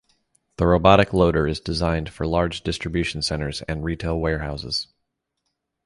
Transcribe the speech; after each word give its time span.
The 0.57 0.65
robotic 0.65 1.13
loader 1.13 1.47
is 1.47 1.59
designed 1.59 2.09
for 2.09 2.25
large 2.25 2.63
distribution 2.63 3.21
centers 3.21 3.61
and 3.69 3.83
retail 3.83 4.17
warehouses. 4.19 4.87